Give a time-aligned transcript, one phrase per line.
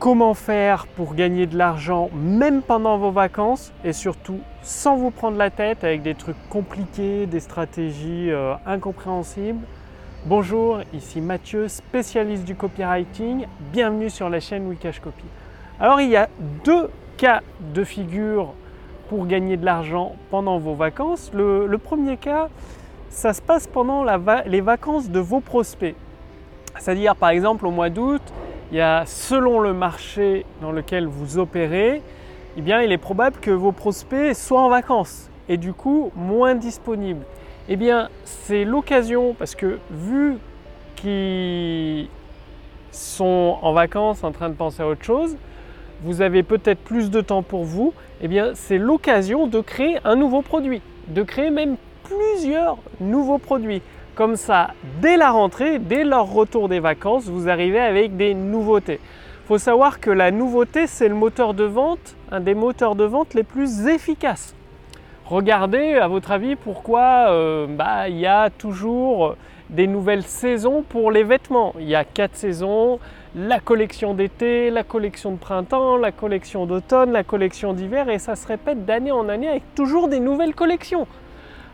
[0.00, 5.36] comment faire pour gagner de l'argent même pendant vos vacances et surtout sans vous prendre
[5.36, 9.60] la tête avec des trucs compliqués, des stratégies euh, incompréhensibles.
[10.24, 13.46] Bonjour, ici Mathieu, spécialiste du copywriting.
[13.72, 15.24] Bienvenue sur la chaîne Wikash Copy.
[15.78, 16.30] Alors il y a
[16.64, 16.88] deux
[17.18, 17.42] cas
[17.74, 18.54] de figure
[19.10, 21.30] pour gagner de l'argent pendant vos vacances.
[21.34, 22.48] Le, premier cas,
[23.10, 24.06] ça se passe pendant
[24.46, 25.96] les vacances de vos prospects.
[26.78, 28.22] C'est-à-dire par exemple au mois d'août,
[28.70, 32.02] il y a selon le marché dans lequel vous opérez,
[32.56, 36.54] eh bien, il est probable que vos prospects soient en vacances et du coup moins
[36.54, 37.24] disponibles.
[37.68, 40.38] Eh bien, c'est l'occasion parce que vu
[40.96, 42.08] qu'ils
[42.92, 45.36] sont en vacances en train de penser à autre chose,
[46.02, 50.16] vous avez peut-être plus de temps pour vous, eh bien c'est l'occasion de créer un
[50.16, 53.82] nouveau produit, de créer même plusieurs nouveaux produits.
[54.20, 59.00] Comme ça, dès la rentrée, dès leur retour des vacances, vous arrivez avec des nouveautés.
[59.02, 63.04] Il faut savoir que la nouveauté, c'est le moteur de vente, un des moteurs de
[63.04, 64.54] vente les plus efficaces.
[65.24, 69.36] Regardez, à votre avis, pourquoi euh, bah, il y a toujours
[69.70, 71.72] des nouvelles saisons pour les vêtements.
[71.80, 72.98] Il y a quatre saisons,
[73.34, 78.36] la collection d'été, la collection de printemps, la collection d'automne, la collection d'hiver, et ça
[78.36, 81.06] se répète d'année en année avec toujours des nouvelles collections.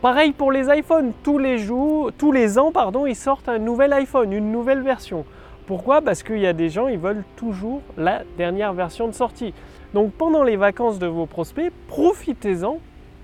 [0.00, 3.92] Pareil pour les iPhones, tous les jours, tous les ans, pardon, ils sortent un nouvel
[3.92, 5.24] iPhone, une nouvelle version.
[5.66, 6.02] Pourquoi?
[6.02, 9.52] Parce qu'il y a des gens, ils veulent toujours la dernière version de sortie.
[9.94, 12.78] Donc pendant les vacances de vos prospects, profitez-en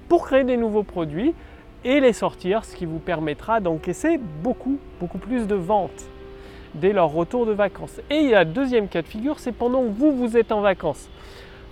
[0.08, 1.32] pour créer des nouveaux produits
[1.84, 6.06] et les sortir, ce qui vous permettra d'encaisser beaucoup, beaucoup plus de ventes
[6.74, 8.00] dès leur retour de vacances.
[8.10, 10.50] Et il y a un deuxième cas de figure, c'est pendant que vous, vous êtes
[10.50, 11.08] en vacances.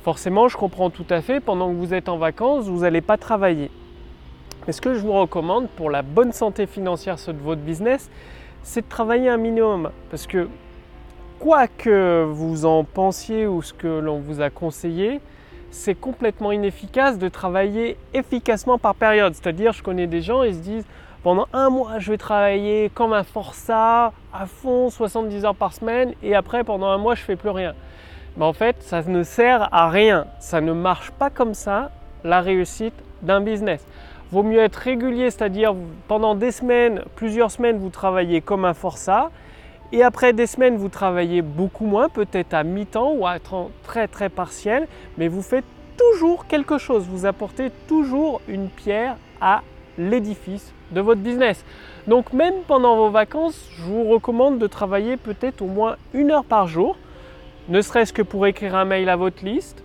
[0.04, 3.16] Forcément, je comprends tout à fait, pendant que vous êtes en vacances, vous n'allez pas
[3.16, 3.68] travailler.
[4.66, 8.08] Mais ce que je vous recommande pour la bonne santé financière de votre business,
[8.62, 9.90] c'est de travailler un minimum.
[10.10, 10.48] Parce que
[11.40, 15.20] quoi que vous en pensiez ou ce que l'on vous a conseillé,
[15.72, 19.34] c'est complètement inefficace de travailler efficacement par période.
[19.34, 20.86] C'est-à-dire, je connais des gens, ils se disent
[21.24, 26.14] pendant un mois, je vais travailler comme un forçat à fond, 70 heures par semaine,
[26.22, 27.74] et après, pendant un mois, je ne fais plus rien.
[28.40, 30.26] En fait, ça ne sert à rien.
[30.40, 31.90] Ça ne marche pas comme ça,
[32.24, 33.84] la réussite d'un business.
[34.32, 35.74] Vaut mieux être régulier, c'est-à-dire
[36.08, 39.30] pendant des semaines, plusieurs semaines, vous travaillez comme un forçat,
[39.92, 44.08] et après des semaines, vous travaillez beaucoup moins, peut-être à mi-temps ou à temps très
[44.08, 44.88] très partiel,
[45.18, 45.66] mais vous faites
[45.98, 49.60] toujours quelque chose, vous apportez toujours une pierre à
[49.98, 51.62] l'édifice de votre business.
[52.06, 56.44] Donc même pendant vos vacances, je vous recommande de travailler peut-être au moins une heure
[56.44, 56.96] par jour,
[57.68, 59.84] ne serait-ce que pour écrire un mail à votre liste,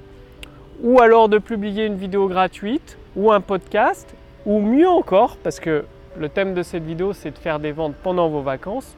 [0.82, 4.16] ou alors de publier une vidéo gratuite ou un podcast,
[4.48, 5.86] ou mieux encore, parce que
[6.18, 8.96] le thème de cette vidéo c'est de faire des ventes pendant vos vacances,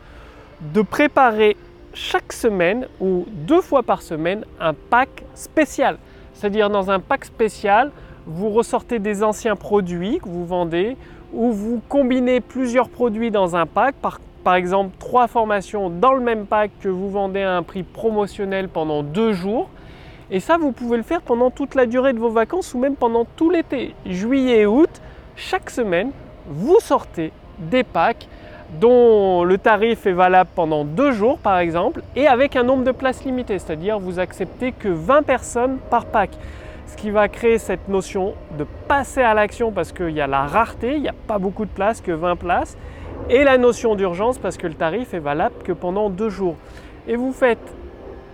[0.61, 1.57] de préparer
[1.93, 5.97] chaque semaine ou deux fois par semaine un pack spécial.
[6.33, 7.91] C'est-à-dire dans un pack spécial,
[8.25, 10.95] vous ressortez des anciens produits que vous vendez
[11.33, 14.19] ou vous combinez plusieurs produits dans un pack, par,
[14.55, 19.03] exemple trois formations dans le même pack que vous vendez à un prix promotionnel pendant
[19.03, 19.69] deux jours.
[20.31, 22.95] Et ça, vous pouvez le faire pendant toute la durée de vos vacances ou même
[22.95, 24.98] pendant tout l'été, juillet et août.
[25.41, 26.11] Chaque semaine,
[26.47, 28.27] vous sortez des packs
[28.73, 32.91] dont le tarif est valable pendant deux jours par exemple et avec un nombre de
[32.91, 36.31] places limitées, c'est-à-dire vous acceptez que 20 personnes par pack.
[36.87, 40.45] Ce qui va créer cette notion de passer à l'action parce qu'il y a la
[40.45, 42.77] rareté, il n'y a pas beaucoup de places que 20 places,
[43.29, 46.57] et la notion d'urgence parce que le tarif est valable que pendant deux jours.
[47.07, 47.73] Et vous faites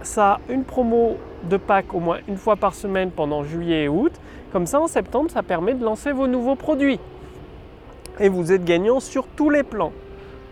[0.01, 4.13] ça, une promo de pack au moins une fois par semaine pendant juillet et août.
[4.55, 6.97] Comme ça, en septembre, ça permet de lancer vos nouveaux produits.
[8.21, 9.91] Et vous êtes gagnant sur tous les plans.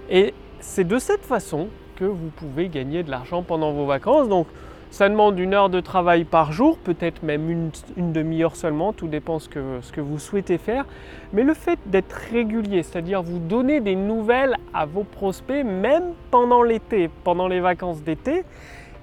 [0.09, 4.27] Et c'est de cette façon que vous pouvez gagner de l'argent pendant vos vacances.
[4.27, 4.47] Donc
[4.91, 9.39] ça demande une heure de travail par jour, peut-être même une, demi-heure seulement, tout dépend
[9.39, 10.85] ce que, vous souhaitez faire.
[11.31, 16.61] Mais le fait d'être régulier, c'est-à-dire vous donner des nouvelles à vos prospects, même pendant
[16.61, 18.43] l'été, pendant les vacances d'été,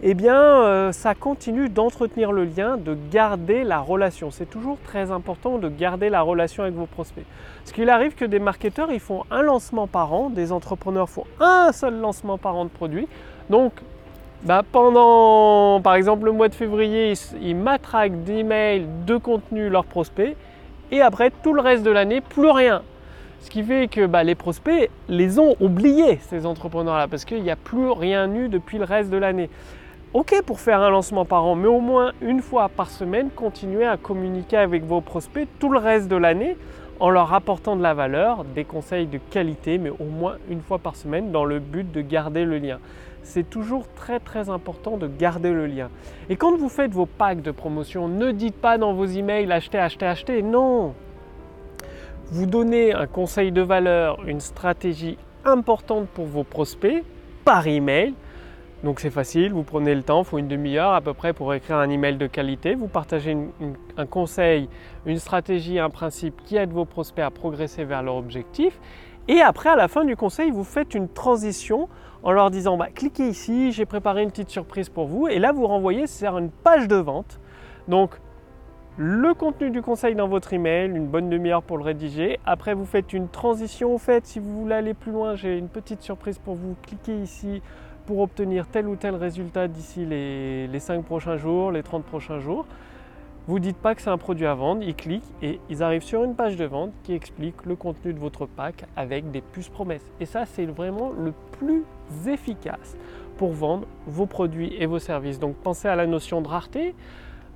[0.02, 4.30] eh bien, euh, ça continue d'entretenir le lien, de garder la relation.
[4.30, 7.26] C'est toujours très important de garder la relation avec vos prospects.
[7.58, 11.26] Parce qu'il arrive que des marketeurs, ils font un lancement par an, des entrepreneurs font
[11.38, 13.08] un seul lancement par an de produit.
[13.50, 13.72] Donc,
[14.42, 17.12] bah, pendant, par exemple, le mois de février,
[17.42, 20.34] ils, matraquent d'emails, de contenu leurs prospects,
[20.92, 22.82] et après, tout le reste de l'année, plus rien.
[23.42, 27.50] Ce qui fait que bah, les prospects les ont oubliés, ces entrepreneurs-là, parce qu'il n'y
[27.50, 29.50] a plus rien eu depuis le reste de l'année.
[30.12, 33.86] Ok pour faire un lancement par an, mais au moins une fois par semaine, continuez
[33.86, 36.56] à communiquer avec vos prospects tout le reste de l'année
[36.98, 40.78] en leur apportant de la valeur, des conseils de qualité, mais au moins une fois
[40.78, 42.80] par semaine dans le but de garder le lien.
[43.22, 45.90] c'est toujours très très important de garder le lien.
[46.28, 49.78] Et quand vous faites vos packs de promotion, ne dites pas dans vos emails acheter,
[49.78, 50.42] acheter, acheter.
[50.42, 50.92] Non
[52.32, 57.04] Vous donnez un conseil de valeur, une stratégie importante pour vos prospects
[57.44, 58.12] par email.
[58.82, 61.52] Donc c'est facile, vous prenez le temps, il faut une demi-heure à peu près pour
[61.52, 62.74] écrire un email de qualité.
[62.74, 63.36] Vous partagez
[63.98, 64.70] un conseil,
[65.04, 68.80] une stratégie, un principe qui aide vos prospects à progresser vers leur objectif.
[69.28, 71.88] Et après, à la fin du conseil, vous faites une transition
[72.22, 75.28] en leur disant bah, cliquez ici, j'ai préparé une petite surprise pour vous.
[75.28, 77.38] Et là, vous renvoyez vers une page de vente.
[77.86, 78.12] Donc,
[78.96, 82.40] le contenu du conseil dans votre email, une bonne demi-heure pour le rédiger.
[82.44, 83.94] Après, vous faites une transition.
[83.94, 86.76] Au fait, si vous voulez aller plus loin, j'ai une petite surprise pour vous.
[86.82, 87.62] Cliquez ici
[88.06, 92.38] pour obtenir tel ou tel résultat d'ici les, les 5 prochains jours, les 30 prochains
[92.38, 92.66] jours.
[93.46, 96.22] Vous dites pas que c'est un produit à vendre, ils cliquent et ils arrivent sur
[96.22, 100.04] une page de vente qui explique le contenu de votre pack avec des puces promesses.
[100.20, 101.84] Et ça, c'est vraiment le plus
[102.28, 102.96] efficace
[103.38, 105.40] pour vendre vos produits et vos services.
[105.40, 106.94] Donc pensez à la notion de rareté,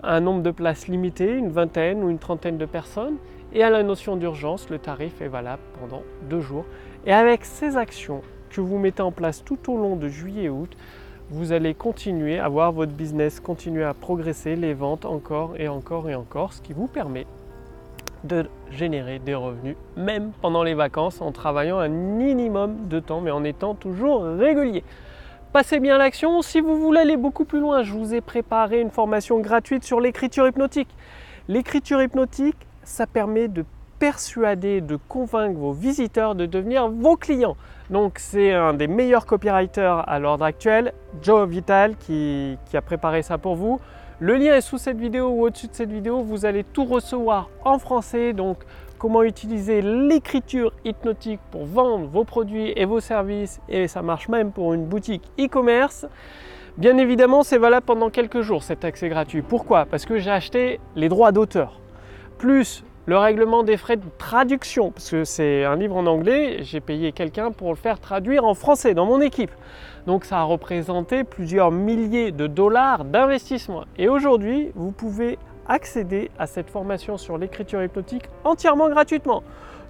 [0.02, 3.16] un nombre de places limité, une vingtaine ou une trentaine de personnes,
[3.52, 6.64] et à la notion d'urgence, le tarif est valable pendant deux jours.
[7.06, 8.22] Et avec ces actions
[8.54, 10.76] que vous mettez en place tout au long de juillet et août,
[11.30, 16.08] vous allez continuer à voir votre business continuer à progresser, les ventes encore et encore
[16.08, 17.26] et encore, ce qui vous permet
[18.24, 23.30] de générer des revenus, même pendant les vacances, en travaillant un minimum de temps, mais
[23.30, 24.82] en étant toujours régulier.
[25.52, 26.42] Passez bien l'action.
[26.42, 30.00] Si vous voulez aller beaucoup plus loin, je vous ai préparé une formation gratuite sur
[30.00, 30.88] l'écriture hypnotique.
[31.48, 33.64] L'écriture hypnotique, ça permet de
[33.98, 37.56] persuader, de convaincre vos visiteurs de devenir vos clients.
[37.90, 40.92] Donc c'est un des meilleurs copywriters à l'ordre actuel,
[41.22, 43.80] Joe Vital, qui, a préparé ça pour vous.
[44.20, 46.22] Le lien est sous cette vidéo ou au-dessus de cette vidéo.
[46.22, 48.32] Vous allez tout recevoir en français.
[48.32, 48.58] Donc
[48.98, 53.60] comment utiliser l'écriture hypnotique pour vendre vos produits et vos services.
[53.68, 56.06] Et ça marche même pour une boutique e-commerce.
[56.76, 59.42] Bien évidemment, c'est valable pendant quelques jours cet accès gratuit.
[59.42, 59.84] Pourquoi?
[59.84, 61.80] Parce que j'ai acheté les droits d'auteur.
[62.38, 66.80] Plus le règlement des frais de traduction, parce que c'est un livre en anglais, j'ai
[66.80, 69.50] payé quelqu'un pour le faire traduire en français dans mon équipe.
[70.06, 73.84] Donc ça a représenté plusieurs milliers de dollars d'investissement.
[73.98, 79.42] Et aujourd'hui, vous pouvez accéder à cette formation sur l'écriture hypnotique entièrement gratuitement.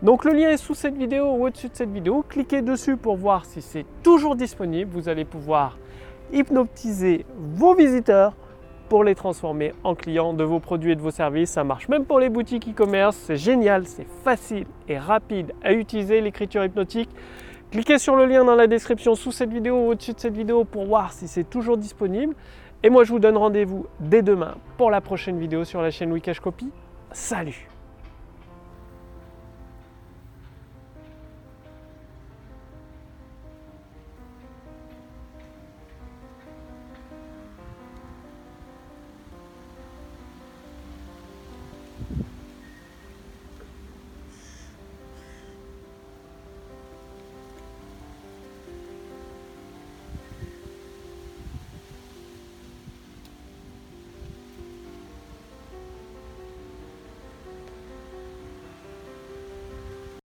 [0.02, 2.24] Donc le lien est sous cette vidéo ou au-dessus de cette vidéo.
[2.28, 4.90] Cliquez dessus pour voir si c'est toujours disponible.
[4.92, 5.78] Vous allez pouvoir
[6.32, 8.34] hypnotiser vos visiteurs
[8.88, 11.50] pour les transformer en clients de vos produits et de vos services.
[11.50, 13.16] Ça marche même pour les boutiques e-commerce.
[13.16, 17.10] C'est génial, c'est facile et rapide à utiliser l'écriture hypnotique.
[17.70, 20.64] Cliquez sur le lien dans la description sous cette vidéo ou au-dessus de cette vidéo
[20.64, 22.34] pour voir si c'est toujours disponible.
[22.82, 26.12] Et moi, je vous donne rendez-vous dès demain pour la prochaine vidéo sur la chaîne
[26.12, 26.70] Wikash Copy.
[27.10, 27.73] Salut